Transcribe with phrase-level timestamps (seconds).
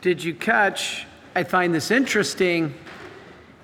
[0.00, 1.06] Did you catch?
[1.34, 2.74] I find this interesting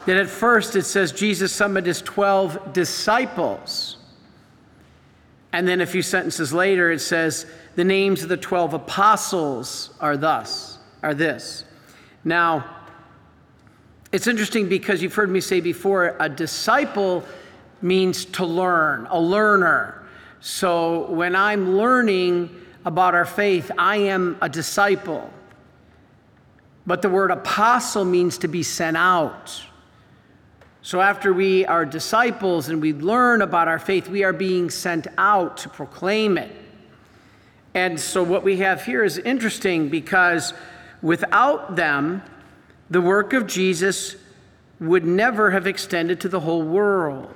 [0.05, 3.97] that at first it says Jesus summoned his 12 disciples.
[5.53, 10.17] And then a few sentences later it says the names of the 12 apostles are
[10.17, 11.65] thus, are this.
[12.25, 12.65] Now,
[14.13, 17.25] it's interesting because you've heard me say before a disciple
[17.83, 20.07] means to learn, a learner.
[20.41, 25.33] So when I'm learning about our faith, I am a disciple.
[26.87, 29.63] But the word apostle means to be sent out.
[30.83, 35.09] So after we are disciples and we learn about our faith, we are being sent
[35.19, 36.55] out to proclaim it.
[37.75, 40.55] And so what we have here is interesting because
[41.03, 42.23] without them,
[42.89, 44.15] the work of Jesus
[44.79, 47.35] would never have extended to the whole world.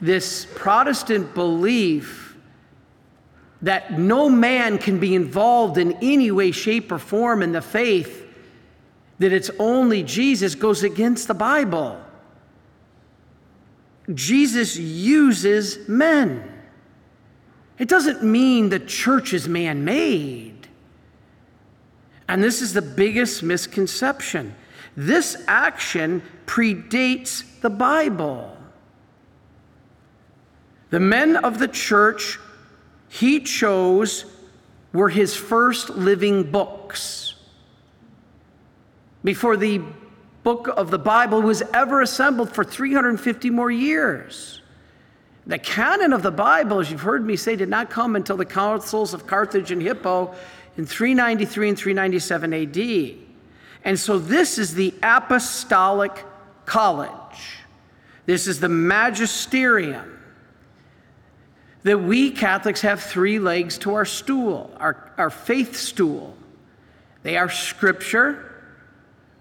[0.00, 2.36] This Protestant belief
[3.62, 8.25] that no man can be involved in any way, shape, or form in the faith,
[9.18, 12.00] that it's only Jesus, goes against the Bible.
[14.12, 16.52] Jesus uses men.
[17.78, 20.68] It doesn't mean the church is man made.
[22.28, 24.54] And this is the biggest misconception.
[24.96, 28.56] This action predates the Bible.
[30.90, 32.38] The men of the church
[33.08, 34.24] he chose
[34.92, 37.35] were his first living books.
[39.26, 39.82] Before the
[40.44, 44.62] book of the Bible was ever assembled for 350 more years.
[45.48, 48.44] The canon of the Bible, as you've heard me say, did not come until the
[48.44, 50.32] councils of Carthage and Hippo
[50.76, 53.16] in 393 and 397 AD.
[53.82, 56.24] And so this is the apostolic
[56.64, 57.10] college.
[58.26, 60.20] This is the magisterium.
[61.82, 66.36] That we Catholics have three legs to our stool, our, our faith stool.
[67.24, 68.45] They are Scripture,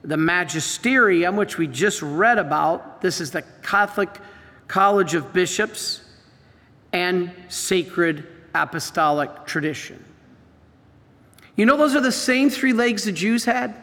[0.06, 3.02] the magisterium, which we just read about.
[3.02, 4.10] This is the Catholic
[4.68, 6.02] College of Bishops,
[6.94, 10.04] and sacred apostolic tradition.
[11.56, 13.76] You know, those are the same three legs the Jews had.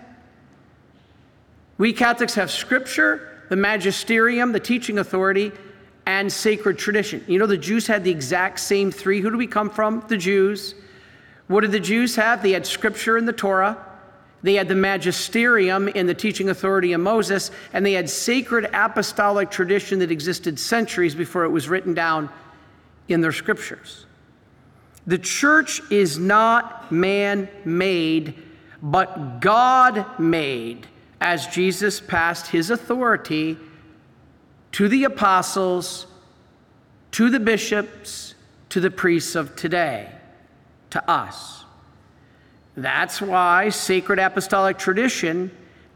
[1.78, 5.52] We Catholics have scripture, the magisterium, the teaching authority,
[6.06, 7.24] and sacred tradition.
[7.26, 9.20] You know, the Jews had the exact same three.
[9.20, 10.04] Who do we come from?
[10.08, 10.74] The Jews.
[11.48, 12.42] What did the Jews have?
[12.42, 13.84] They had scripture in the Torah,
[14.42, 19.50] they had the magisterium in the teaching authority of Moses, and they had sacred apostolic
[19.50, 22.28] tradition that existed centuries before it was written down
[23.08, 24.06] in their scriptures.
[25.06, 28.34] The church is not man made,
[28.82, 30.86] but God made
[31.20, 33.56] as Jesus passed his authority
[34.72, 36.06] to the apostles,
[37.12, 38.34] to the bishops,
[38.70, 40.10] to the priests of today,
[40.90, 41.64] to us.
[42.76, 45.50] That's why sacred apostolic tradition,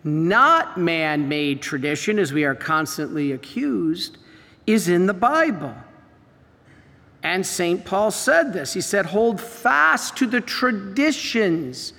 [0.04, 4.18] not man made tradition, as we are constantly accused,
[4.66, 5.74] is in the Bible.
[7.22, 7.84] And St.
[7.84, 8.74] Paul said this.
[8.74, 11.92] He said, Hold fast to the traditions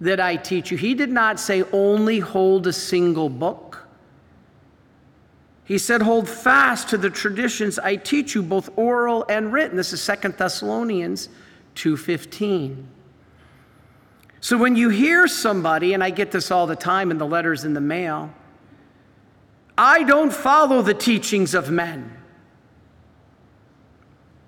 [0.00, 0.76] that I teach you.
[0.76, 3.86] He did not say only hold a single book.
[5.64, 9.76] He said, hold fast to the traditions I teach you, both oral and written.
[9.76, 11.30] This is Second Thessalonians
[11.76, 12.84] 2.15.
[14.44, 17.64] So when you hear somebody, and I get this all the time in the letters
[17.64, 18.30] in the mail,
[19.78, 22.14] I don't follow the teachings of men.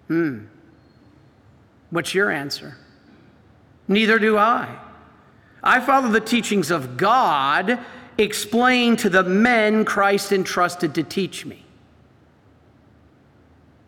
[0.08, 0.40] Hmm.
[1.88, 2.76] What's your answer?
[3.88, 4.76] Neither do I.
[5.62, 7.78] I follow the teachings of God
[8.18, 11.64] explained to the men Christ entrusted to teach me.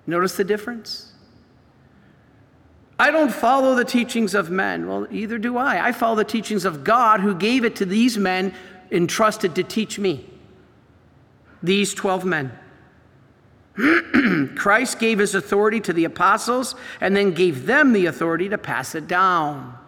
[0.06, 1.07] Notice the difference?
[2.98, 4.88] I don't follow the teachings of men.
[4.88, 5.88] Well, either do I.
[5.88, 8.52] I follow the teachings of God who gave it to these men
[8.90, 10.28] entrusted to teach me.
[11.62, 12.52] These 12 men.
[14.56, 18.96] Christ gave his authority to the apostles and then gave them the authority to pass
[18.96, 19.78] it down.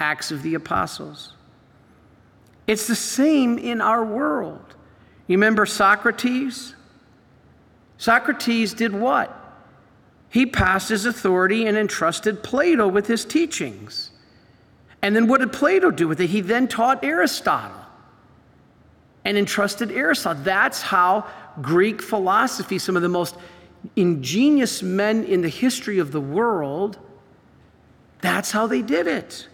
[0.00, 1.34] Acts of the Apostles.
[2.66, 4.76] It's the same in our world.
[5.26, 6.74] You remember Socrates?
[7.98, 9.37] Socrates did what?
[10.30, 14.10] He passed his authority and entrusted Plato with his teachings.
[15.00, 16.28] And then what did Plato do with it?
[16.28, 17.86] He then taught Aristotle
[19.24, 20.42] and entrusted Aristotle.
[20.42, 21.26] That's how
[21.62, 23.36] Greek philosophy, some of the most
[23.96, 26.98] ingenious men in the history of the world,
[28.20, 29.46] that's how they did it.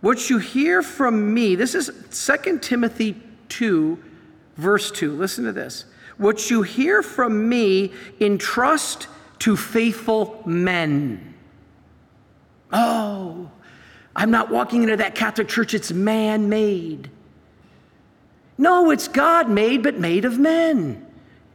[0.00, 4.02] What you hear from me, this is 2 Timothy 2,
[4.56, 5.12] verse 2.
[5.16, 5.84] Listen to this.
[6.18, 9.08] What you hear from me, entrust
[9.40, 11.34] to faithful men.
[12.72, 13.50] Oh,
[14.14, 17.10] I'm not walking into that Catholic church, it's man made.
[18.58, 21.06] No, it's God made, but made of men.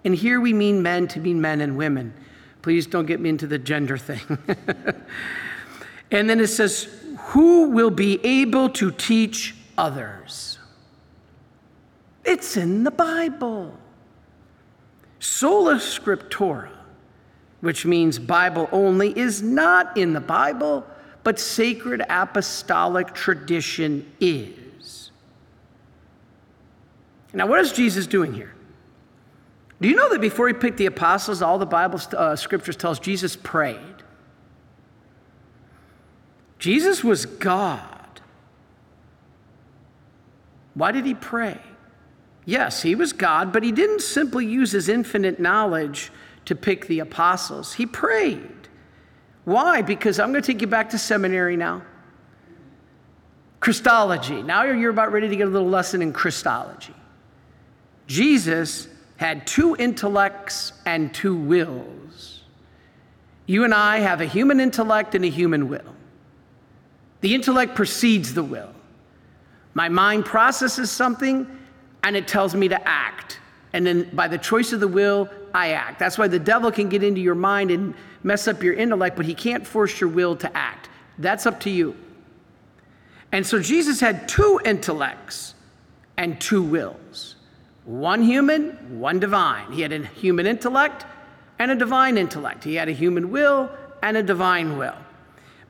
[0.06, 2.14] And here we mean men to mean men and women.
[2.62, 4.22] Please don't get me into the gender thing.
[6.12, 6.88] and then it says,
[7.28, 10.60] Who will be able to teach others?
[12.24, 13.78] It's in the Bible.
[15.20, 16.70] Sola Scriptura,
[17.64, 20.86] which means Bible only, is not in the Bible,
[21.24, 25.12] but sacred apostolic tradition is.
[27.32, 28.54] Now, what is Jesus doing here?
[29.80, 33.00] Do you know that before he picked the apostles, all the Bible uh, scriptures tells
[33.00, 33.80] Jesus prayed?
[36.60, 38.20] Jesus was God.
[40.74, 41.62] Why did he pray?
[42.44, 46.12] Yes, he was God, but he didn't simply use his infinite knowledge
[46.46, 47.74] to pick the apostles.
[47.74, 48.50] He prayed.
[49.46, 49.82] Why?
[49.82, 51.84] Because I'm going to take you back to seminary now.
[53.60, 54.42] Christology.
[54.42, 56.94] Now you're about ready to get a little lesson in Christology.
[58.08, 62.42] Jesus had two intellects and two wills.
[63.46, 65.96] You and I have a human intellect and a human will.
[67.22, 68.74] The intellect precedes the will.
[69.74, 71.48] My mind processes something
[72.04, 73.40] and it tells me to act.
[73.72, 76.00] And then by the choice of the will, I act.
[76.00, 79.26] That's why the devil can get into your mind and mess up your intellect, but
[79.26, 80.90] he can't force your will to act.
[81.20, 81.96] That's up to you.
[83.32, 85.56] And so Jesus had two intellects
[86.18, 87.36] and two wills
[87.86, 89.72] one human, one divine.
[89.74, 91.06] He had a human intellect
[91.60, 92.64] and a divine intellect.
[92.64, 93.70] He had a human will
[94.02, 94.96] and a divine will.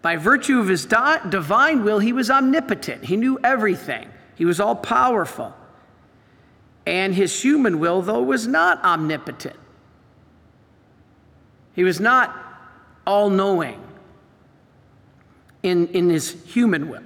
[0.03, 3.05] By virtue of his divine will, he was omnipotent.
[3.05, 5.55] He knew everything, he was all powerful.
[6.85, 9.55] And his human will, though, was not omnipotent.
[11.73, 12.35] He was not
[13.05, 13.81] all knowing
[15.63, 17.03] in, in his human will,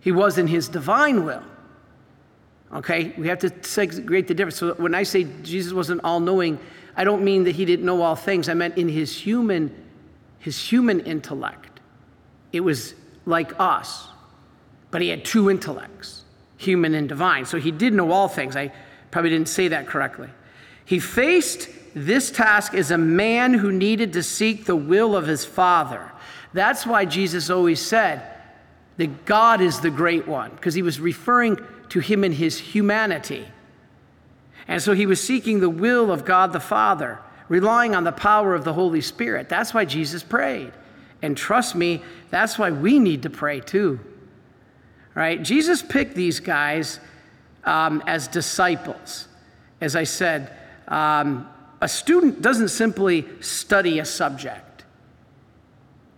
[0.00, 1.42] he was in his divine will.
[2.72, 4.56] Okay, we have to segregate the difference.
[4.56, 6.58] So when I say Jesus wasn't all knowing,
[6.96, 8.48] I don't mean that he didn't know all things.
[8.48, 9.72] I meant in his human,
[10.40, 11.80] his human intellect.
[12.52, 12.94] It was
[13.24, 14.08] like us,
[14.90, 16.24] but he had two intellects,
[16.56, 17.44] human and divine.
[17.44, 18.56] So he did know all things.
[18.56, 18.72] I
[19.12, 20.28] probably didn't say that correctly.
[20.84, 25.46] He faced this task is a man who needed to seek the will of his
[25.46, 26.12] Father.
[26.52, 28.22] That's why Jesus always said
[28.98, 31.58] that God is the great one, because he was referring
[31.88, 33.46] to him in his humanity.
[34.68, 38.54] And so he was seeking the will of God the Father, relying on the power
[38.54, 39.48] of the Holy Spirit.
[39.48, 40.72] That's why Jesus prayed.
[41.22, 44.00] And trust me, that's why we need to pray too.
[45.14, 45.42] Right?
[45.42, 47.00] Jesus picked these guys
[47.64, 49.28] um, as disciples.
[49.80, 50.52] As I said,
[50.88, 51.48] um,
[51.86, 54.84] a student doesn't simply study a subject.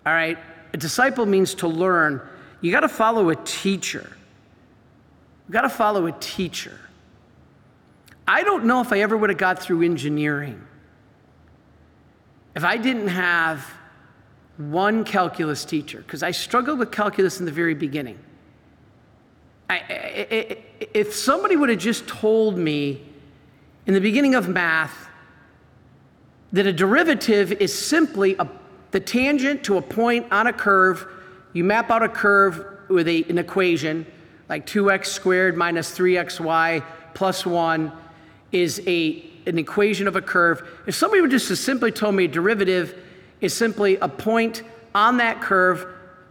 [0.07, 0.39] All right?
[0.73, 2.27] A disciple means to learn.
[2.63, 4.17] You got to follow a teacher.
[5.45, 6.81] You've got to follow a teacher.
[8.27, 10.65] I don't know if I ever would have got through engineering
[12.57, 13.71] if I didn't have
[14.57, 18.19] one calculus teacher, because I struggled with calculus in the very beginning.
[19.69, 20.59] I, I,
[20.95, 23.05] if somebody would have just told me
[23.85, 25.08] in the beginning of math
[26.53, 28.49] that a derivative is simply a,
[28.91, 31.07] the tangent to a point on a curve,
[31.53, 34.07] you map out a curve with a, an equation,
[34.49, 36.85] like 2x squared minus 3xy
[37.15, 37.93] plus 1
[38.53, 40.67] is a, an equation of a curve.
[40.87, 43.05] If somebody would just have simply told me a derivative
[43.41, 44.63] is simply a point
[44.95, 45.87] on that curve,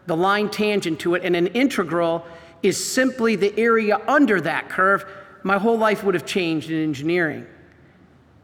[0.08, 2.26] the line tangent to it, and an integral
[2.64, 5.06] is simply the area under that curve,
[5.44, 7.46] my whole life would have changed in engineering.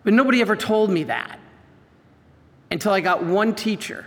[0.03, 1.39] But nobody ever told me that
[2.73, 4.05] until I got one teacher,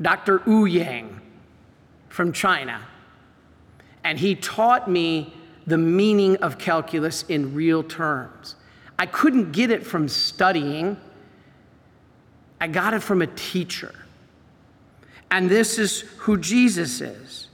[0.00, 0.38] Dr.
[0.46, 1.20] Wu Yang
[2.08, 2.80] from China
[4.06, 5.34] and he taught me
[5.66, 8.54] the meaning of calculus in real terms.
[9.00, 10.96] I couldn't get it from studying,
[12.60, 13.92] I got it from a teacher.
[15.28, 17.48] And this is who Jesus is.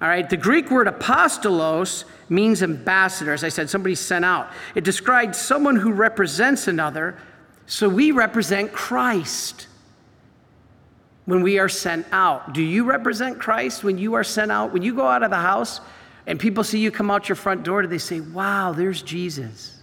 [0.00, 3.34] All right, the Greek word apostolos means ambassador.
[3.34, 4.50] As I said, somebody sent out.
[4.74, 7.18] It describes someone who represents another,
[7.66, 9.68] so we represent Christ
[11.24, 12.52] when we are sent out.
[12.52, 14.72] Do you represent Christ when you are sent out?
[14.72, 15.80] When you go out of the house
[16.26, 19.80] and people see you come out your front door, do they say, Wow, there's Jesus?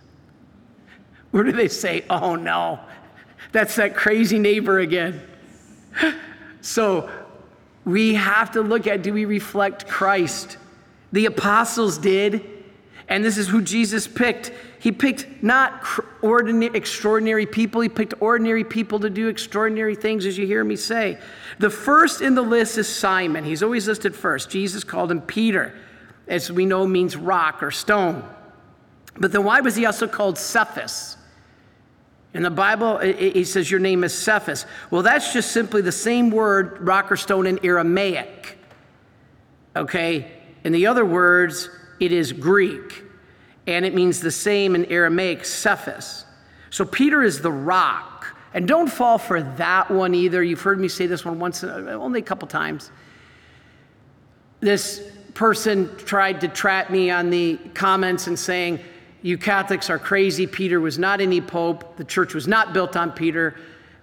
[1.31, 2.79] Or do they say, Oh no,
[3.51, 5.21] that's that crazy neighbor again?
[6.61, 7.09] so
[7.85, 10.57] we have to look at do we reflect Christ?
[11.11, 12.58] The apostles did.
[13.09, 14.53] And this is who Jesus picked.
[14.79, 15.83] He picked not
[16.21, 20.75] ordinary, extraordinary people, he picked ordinary people to do extraordinary things, as you hear me
[20.75, 21.17] say.
[21.57, 23.43] The first in the list is Simon.
[23.43, 24.51] He's always listed first.
[24.51, 25.73] Jesus called him Peter,
[26.27, 28.23] as we know means rock or stone.
[29.17, 31.17] But then why was he also called Cephas?
[32.35, 34.67] In the Bible, he says, Your name is Cephas.
[34.91, 38.59] Well, that's just simply the same word, rock or stone, in Aramaic.
[39.75, 40.31] Okay?
[40.63, 43.03] In the other words, it is Greek,
[43.67, 46.25] and it means the same in Aramaic, Cephas.
[46.69, 48.09] So Peter is the rock.
[48.53, 50.41] And don't fall for that one either.
[50.41, 52.91] You've heard me say this one once, uh, only a couple times.
[54.59, 58.79] This person tried to trap me on the comments and saying,
[59.21, 60.47] You Catholics are crazy.
[60.47, 61.95] Peter was not any pope.
[61.97, 63.55] The church was not built on Peter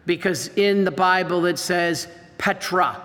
[0.06, 2.06] because in the Bible it says
[2.38, 3.02] Petra,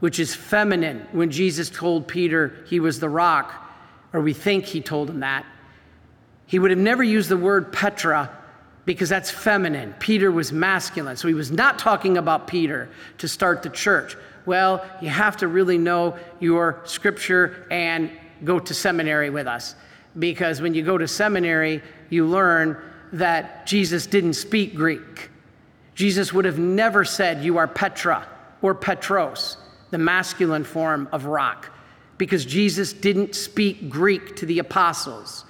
[0.00, 1.06] which is feminine.
[1.12, 3.69] When Jesus told Peter he was the rock,
[4.12, 5.46] or we think he told him that.
[6.46, 8.36] He would have never used the word Petra
[8.84, 9.94] because that's feminine.
[9.98, 11.16] Peter was masculine.
[11.16, 12.88] So he was not talking about Peter
[13.18, 14.16] to start the church.
[14.46, 18.10] Well, you have to really know your scripture and
[18.42, 19.76] go to seminary with us.
[20.18, 22.76] Because when you go to seminary, you learn
[23.12, 25.30] that Jesus didn't speak Greek.
[25.94, 28.26] Jesus would have never said, You are Petra
[28.62, 29.56] or Petros,
[29.90, 31.70] the masculine form of rock
[32.20, 35.46] because Jesus didn't speak Greek to the apostles.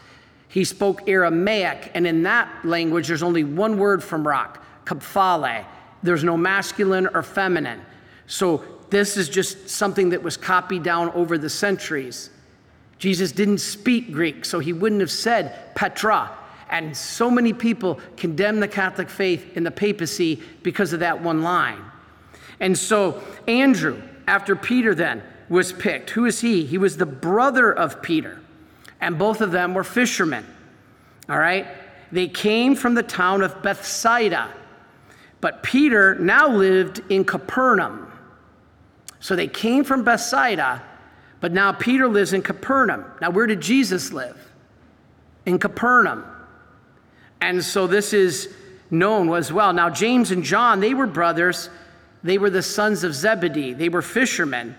[0.46, 5.66] He spoke Aramaic, and in that language, there's only one word from rock, kaphale.
[6.04, 7.80] There's no masculine or feminine.
[8.28, 12.30] So this is just something that was copied down over the centuries.
[12.98, 16.30] Jesus didn't speak Greek, so he wouldn't have said Petra.
[16.70, 21.42] And so many people condemn the Catholic faith in the papacy because of that one
[21.42, 21.82] line.
[22.60, 26.10] And so Andrew, after Peter, then, was picked.
[26.10, 26.64] Who is he?
[26.64, 28.40] He was the brother of Peter,
[29.00, 30.46] and both of them were fishermen.
[31.28, 31.66] All right?
[32.12, 34.48] They came from the town of Bethsaida,
[35.40, 38.10] but Peter now lived in Capernaum.
[39.18, 40.82] So they came from Bethsaida,
[41.40, 43.04] but now Peter lives in Capernaum.
[43.20, 44.50] Now, where did Jesus live?
[45.46, 46.24] In Capernaum.
[47.40, 48.54] And so this is
[48.90, 49.72] known as well.
[49.72, 51.70] Now, James and John, they were brothers.
[52.22, 54.76] They were the sons of Zebedee, they were fishermen.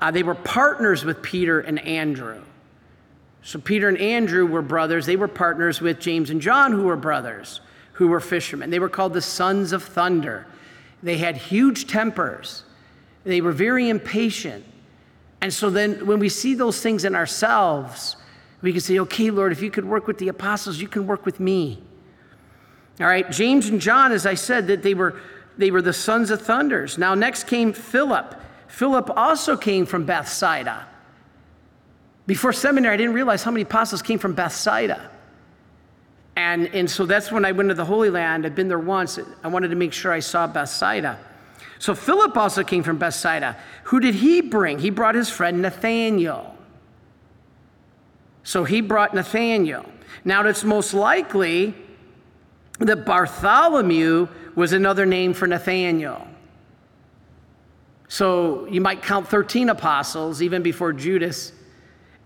[0.00, 2.42] Uh, they were partners with Peter and Andrew.
[3.42, 5.06] So Peter and Andrew were brothers.
[5.06, 7.60] They were partners with James and John, who were brothers,
[7.92, 8.70] who were fishermen.
[8.70, 10.46] They were called the sons of thunder.
[11.02, 12.64] They had huge tempers.
[13.24, 14.64] They were very impatient.
[15.40, 18.16] And so then when we see those things in ourselves,
[18.62, 21.24] we can say, okay, Lord, if you could work with the apostles, you can work
[21.24, 21.82] with me.
[22.98, 25.20] All right, James and John, as I said, that they were
[25.58, 26.98] they were the sons of thunders.
[26.98, 28.34] Now next came Philip.
[28.68, 30.86] Philip also came from Bethsaida.
[32.26, 35.10] Before seminary, I didn't realize how many apostles came from Bethsaida.
[36.34, 38.44] And, and so that's when I went to the Holy Land.
[38.44, 39.18] I'd been there once.
[39.42, 41.18] I wanted to make sure I saw Bethsaida.
[41.78, 43.56] So Philip also came from Bethsaida.
[43.84, 44.78] Who did he bring?
[44.78, 46.54] He brought his friend Nathaniel.
[48.42, 49.86] So he brought Nathaniel.
[50.24, 51.74] Now it's most likely
[52.78, 56.25] that Bartholomew was another name for Nathaniel.
[58.08, 61.52] So you might count 13 apostles even before Judas.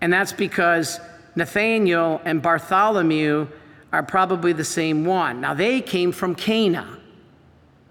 [0.01, 0.99] And that's because
[1.35, 3.47] Nathaniel and Bartholomew
[3.91, 5.41] are probably the same one.
[5.41, 6.99] Now they came from Cana,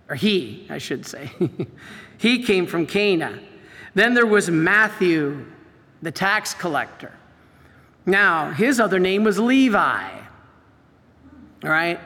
[0.08, 1.30] or he, I should say.
[2.18, 3.38] he came from Cana.
[3.94, 5.46] Then there was Matthew,
[6.02, 7.12] the tax collector.
[8.06, 10.20] Now, his other name was Levi.
[11.62, 12.00] All right?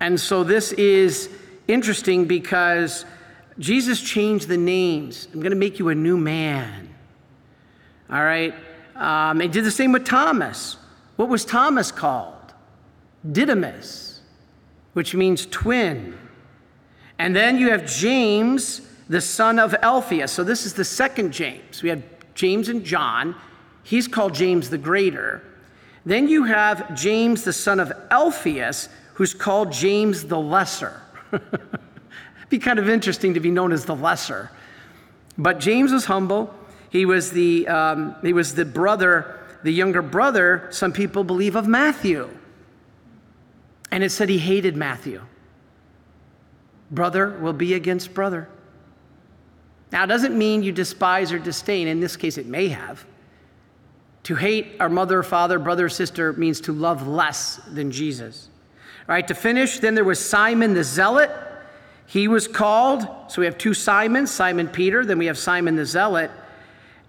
[0.00, 1.28] And so this is
[1.68, 3.04] interesting because
[3.60, 5.28] Jesus changed the names.
[5.32, 6.88] I'm going to make you a new man.
[8.10, 8.54] All right?
[8.96, 10.78] Um, and did the same with Thomas.
[11.16, 12.54] What was Thomas called?
[13.30, 14.22] Didymus,
[14.94, 16.18] which means twin.
[17.18, 20.32] And then you have James, the son of Alphaeus.
[20.32, 21.82] So this is the second James.
[21.82, 22.02] We have
[22.34, 23.36] James and John.
[23.82, 25.44] He's called James the Greater.
[26.06, 31.02] Then you have James, the son of Alphaeus, who's called James the Lesser.
[32.50, 34.50] be kind of interesting to be known as the lesser.
[35.38, 36.52] But James was humble.
[36.90, 41.66] He was the, um, he was the brother, the younger brother, some people believe, of
[41.66, 42.28] Matthew.
[43.92, 45.22] And it said he hated Matthew.
[46.90, 48.48] Brother will be against brother.
[49.92, 51.88] Now, it doesn't mean you despise or disdain.
[51.88, 53.04] In this case, it may have.
[54.24, 58.48] To hate our mother, father, brother, sister means to love less than Jesus.
[59.08, 61.30] All right, to finish, then there was Simon the Zealot.
[62.10, 65.86] He was called, so we have two Simons, Simon Peter, then we have Simon the
[65.86, 66.32] Zealot.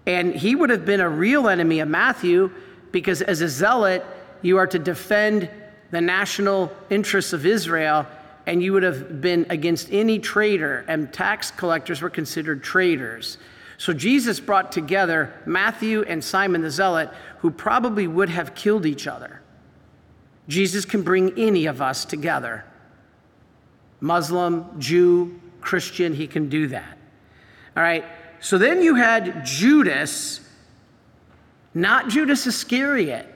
[0.06, 2.52] And he would have been a real enemy of Matthew
[2.92, 4.06] because as a zealot,
[4.42, 5.50] you are to defend
[5.90, 8.06] the national interests of Israel,
[8.46, 13.38] and you would have been against any traitor, and tax collectors were considered traitors.
[13.78, 19.08] So Jesus brought together Matthew and Simon the Zealot, who probably would have killed each
[19.08, 19.40] other.
[20.46, 22.64] Jesus can bring any of us together
[24.02, 26.98] Muslim, Jew, Christian, he can do that.
[27.76, 28.04] All right,
[28.40, 30.40] so then you had Judas,
[31.72, 33.28] not Judas Iscariot.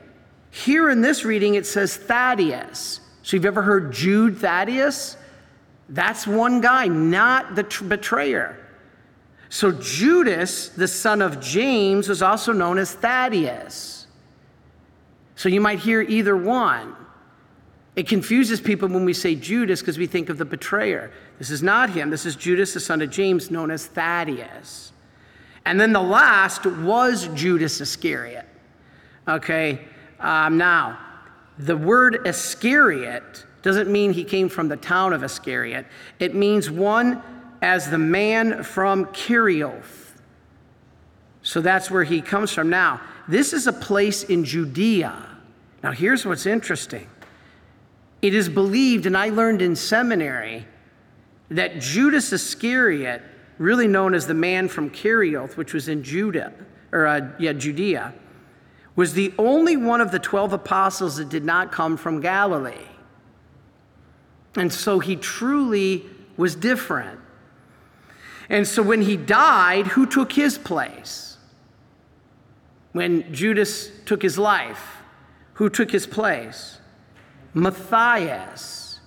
[0.51, 3.01] Here in this reading, it says Thaddeus.
[3.23, 5.17] So, you've ever heard Jude Thaddeus?
[5.89, 8.59] That's one guy, not the tr- betrayer.
[9.49, 14.07] So, Judas, the son of James, was also known as Thaddeus.
[15.37, 16.97] So, you might hear either one.
[17.97, 21.11] It confuses people when we say Judas because we think of the betrayer.
[21.39, 22.11] This is not him.
[22.11, 24.93] This is Judas, the son of James, known as Thaddeus.
[25.65, 28.47] And then the last was Judas Iscariot.
[29.27, 29.81] Okay,
[30.21, 30.99] um, now,
[31.59, 35.87] the word Iscariot doesn't mean he came from the town of Iscariot,
[36.21, 37.23] it means one
[37.63, 40.13] as the man from Kerioth.
[41.43, 42.69] So that's where he comes from.
[42.69, 45.15] Now, this is a place in Judea.
[45.83, 47.09] Now, here's what's interesting
[48.23, 50.67] it is believed, and I learned in seminary,
[51.51, 53.23] that Judas Iscariot,
[53.59, 56.53] really known as the man from Kerioth, which was in Judah,
[56.93, 58.15] or uh, yeah, Judea,
[58.97, 62.89] was the only one of the 12 apostles that did not come from Galilee.
[64.57, 66.07] And so he truly
[66.37, 67.21] was different.
[68.49, 71.37] And so when he died, who took his place?
[72.93, 74.99] When Judas took his life,
[75.55, 76.79] who took his place?
[77.57, 79.01] Matthias.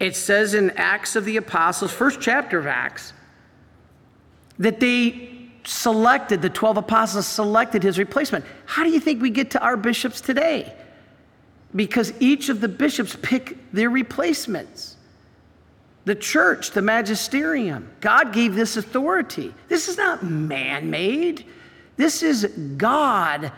[0.00, 3.12] It says in Acts of the Apostles, first chapter of Acts,
[4.58, 8.44] that they selected, the 12 apostles selected his replacement.
[8.64, 10.74] How do you think we get to our bishops today?
[11.76, 14.96] Because each of the bishops pick their replacements.
[16.06, 19.52] The church, the magisterium, God gave this authority.
[19.68, 21.44] This is not man made.
[21.96, 23.52] This is God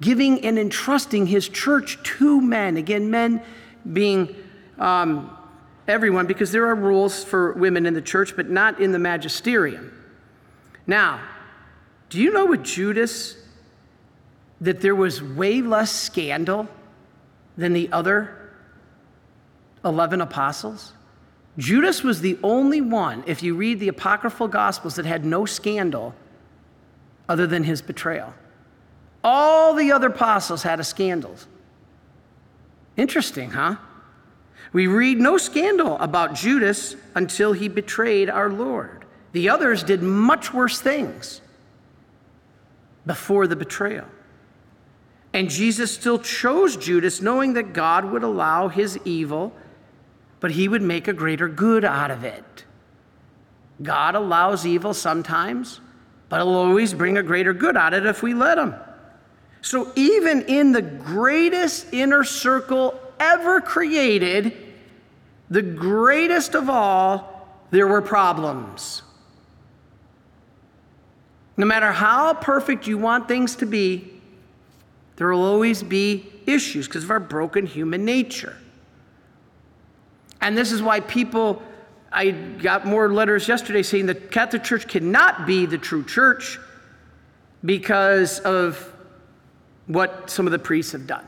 [0.00, 2.76] giving and entrusting his church to men.
[2.76, 3.42] Again, men
[3.92, 4.34] being
[4.78, 5.36] um,
[5.86, 9.92] everyone, because there are rules for women in the church, but not in the magisterium.
[10.86, 11.20] Now,
[12.08, 13.36] do you know with Judas
[14.60, 16.68] that there was way less scandal
[17.56, 18.52] than the other
[19.84, 20.92] 11 apostles?
[21.58, 26.14] Judas was the only one, if you read the apocryphal gospels, that had no scandal
[27.28, 28.32] other than his betrayal.
[29.22, 31.36] All the other apostles had a scandal.
[32.96, 33.76] Interesting, huh?
[34.72, 39.04] We read no scandal about Judas until he betrayed our Lord.
[39.32, 41.40] The others did much worse things
[43.06, 44.06] before the betrayal.
[45.32, 49.52] And Jesus still chose Judas, knowing that God would allow his evil,
[50.40, 52.64] but he would make a greater good out of it.
[53.82, 55.80] God allows evil sometimes,
[56.28, 58.74] but he'll always bring a greater good out of it if we let him.
[59.62, 64.56] So, even in the greatest inner circle ever created,
[65.50, 69.02] the greatest of all, there were problems.
[71.56, 74.10] No matter how perfect you want things to be,
[75.16, 78.56] there will always be issues because of our broken human nature.
[80.40, 81.62] And this is why people,
[82.10, 86.58] I got more letters yesterday saying the Catholic Church cannot be the true church
[87.62, 88.89] because of
[89.90, 91.26] what some of the priests have done.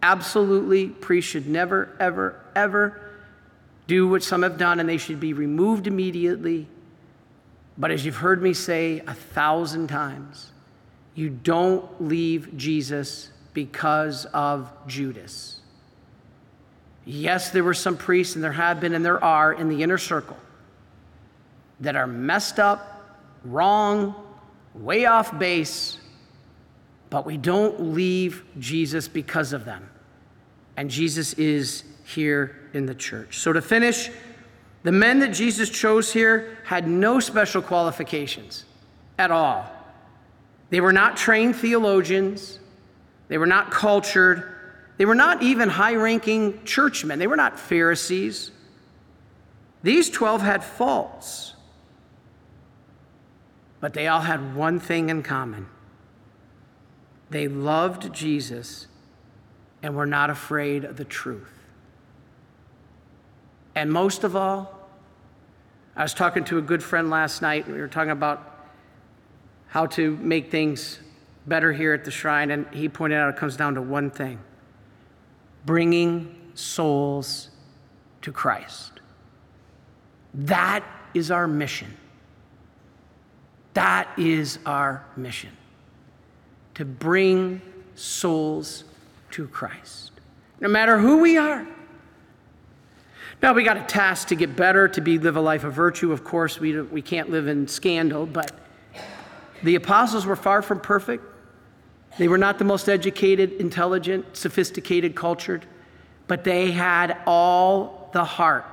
[0.00, 3.00] Absolutely, priests should never, ever, ever
[3.88, 6.68] do what some have done, and they should be removed immediately.
[7.76, 10.52] But as you've heard me say a thousand times,
[11.16, 15.60] you don't leave Jesus because of Judas.
[17.04, 19.98] Yes, there were some priests, and there have been, and there are in the inner
[19.98, 20.36] circle
[21.80, 24.14] that are messed up, wrong,
[24.74, 25.98] way off base,
[27.10, 29.90] but we don't leave Jesus because of them.
[30.76, 33.38] And Jesus is here in the church.
[33.38, 34.10] So to finish,
[34.84, 38.64] the men that Jesus chose here had no special qualifications
[39.18, 39.70] at all.
[40.70, 42.60] They were not trained theologians,
[43.28, 44.54] they were not cultured,
[44.96, 48.52] they were not even high ranking churchmen, they were not Pharisees.
[49.82, 51.54] These 12 had faults,
[53.80, 55.66] but they all had one thing in common
[57.30, 58.88] they loved Jesus
[59.82, 61.48] and were not afraid of the truth.
[63.74, 64.88] And most of all,
[65.96, 67.66] I was talking to a good friend last night.
[67.66, 68.66] And we were talking about
[69.68, 70.98] how to make things
[71.46, 74.38] better here at the shrine, and he pointed out it comes down to one thing
[75.64, 77.50] bringing souls
[78.22, 78.92] to Christ.
[80.34, 81.94] That is our mission.
[83.74, 85.50] That is our mission
[86.80, 87.60] to bring
[87.94, 88.84] souls
[89.30, 90.12] to Christ,
[90.60, 91.66] no matter who we are.
[93.42, 96.10] Now, we got a task to get better, to be live a life of virtue.
[96.10, 98.52] Of course, we, we can't live in scandal, but
[99.62, 101.22] the apostles were far from perfect.
[102.16, 105.66] They were not the most educated, intelligent, sophisticated, cultured,
[106.28, 108.64] but they had all the heart.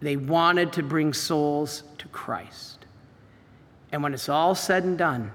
[0.00, 2.86] They wanted to bring souls to Christ.
[3.92, 5.32] And when it's all said and done,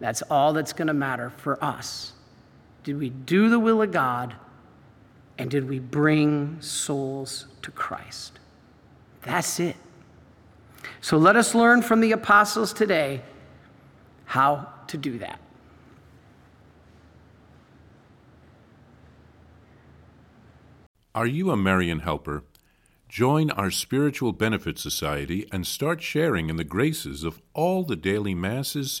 [0.00, 2.12] that's all that's going to matter for us.
[2.84, 4.34] Did we do the will of God
[5.38, 8.38] and did we bring souls to Christ?
[9.22, 9.76] That's it.
[11.00, 13.22] So let us learn from the apostles today
[14.24, 15.40] how to do that.
[21.14, 22.44] Are you a Marian helper?
[23.08, 28.34] Join our Spiritual Benefit Society and start sharing in the graces of all the daily
[28.34, 29.00] masses,